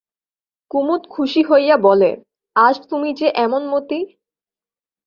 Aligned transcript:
কুমুদ 0.71 1.01
খুশি 1.09 1.41
হইয়া 1.43 1.75
বলে, 1.77 2.09
আজ 2.55 2.75
তুমি 2.89 3.09
যে 3.13 3.27
এমন 3.35 3.61
মতি? 3.67 3.99